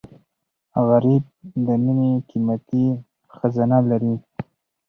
[0.87, 1.23] غریب
[1.65, 2.85] د مینې قیمتي
[3.35, 4.15] خزانه لري